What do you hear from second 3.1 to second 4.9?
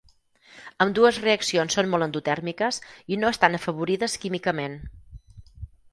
i no estan afavorides químicament.